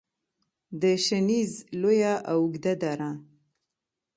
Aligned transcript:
د 0.81 0.83
شنیز 1.05 1.51
لویه 1.81 2.13
او 2.31 2.39
اوږده 2.43 2.73
دره 2.81 3.11